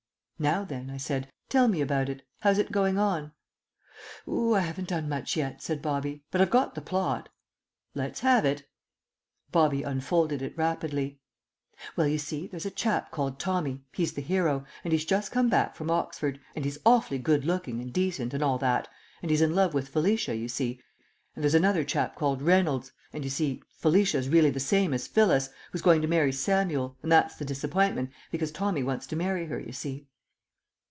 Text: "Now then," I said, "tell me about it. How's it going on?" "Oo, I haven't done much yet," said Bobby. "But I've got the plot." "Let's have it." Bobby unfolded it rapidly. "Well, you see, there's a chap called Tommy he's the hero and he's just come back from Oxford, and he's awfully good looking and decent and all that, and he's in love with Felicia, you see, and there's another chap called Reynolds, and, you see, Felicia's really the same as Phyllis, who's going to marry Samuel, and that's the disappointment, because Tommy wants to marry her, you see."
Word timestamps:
"Now 0.41 0.63
then," 0.65 0.89
I 0.89 0.97
said, 0.97 1.29
"tell 1.49 1.67
me 1.67 1.81
about 1.81 2.09
it. 2.09 2.25
How's 2.39 2.57
it 2.57 2.71
going 2.71 2.97
on?" 2.97 3.31
"Oo, 4.27 4.55
I 4.55 4.61
haven't 4.61 4.87
done 4.87 5.07
much 5.07 5.37
yet," 5.37 5.61
said 5.61 5.83
Bobby. 5.83 6.23
"But 6.31 6.41
I've 6.41 6.49
got 6.49 6.73
the 6.73 6.81
plot." 6.81 7.29
"Let's 7.93 8.21
have 8.21 8.43
it." 8.43 8.63
Bobby 9.51 9.83
unfolded 9.83 10.41
it 10.41 10.57
rapidly. 10.57 11.19
"Well, 11.95 12.07
you 12.07 12.17
see, 12.17 12.47
there's 12.47 12.65
a 12.65 12.71
chap 12.71 13.11
called 13.11 13.37
Tommy 13.39 13.83
he's 13.93 14.13
the 14.13 14.23
hero 14.23 14.65
and 14.83 14.91
he's 14.93 15.05
just 15.05 15.31
come 15.31 15.47
back 15.47 15.75
from 15.75 15.91
Oxford, 15.91 16.39
and 16.55 16.65
he's 16.65 16.79
awfully 16.87 17.19
good 17.19 17.45
looking 17.45 17.79
and 17.79 17.93
decent 17.93 18.33
and 18.33 18.43
all 18.43 18.57
that, 18.57 18.87
and 19.21 19.29
he's 19.29 19.41
in 19.43 19.53
love 19.53 19.75
with 19.75 19.89
Felicia, 19.89 20.35
you 20.35 20.47
see, 20.47 20.81
and 21.35 21.43
there's 21.43 21.53
another 21.53 21.83
chap 21.83 22.15
called 22.15 22.41
Reynolds, 22.41 22.91
and, 23.13 23.23
you 23.23 23.29
see, 23.29 23.61
Felicia's 23.75 24.27
really 24.27 24.49
the 24.49 24.59
same 24.59 24.91
as 24.91 25.05
Phyllis, 25.05 25.49
who's 25.71 25.83
going 25.83 26.01
to 26.01 26.07
marry 26.07 26.31
Samuel, 26.31 26.97
and 27.03 27.11
that's 27.11 27.35
the 27.35 27.45
disappointment, 27.45 28.09
because 28.31 28.51
Tommy 28.51 28.81
wants 28.81 29.05
to 29.05 29.15
marry 29.15 29.45
her, 29.45 29.59
you 29.59 29.71
see." 29.71 30.07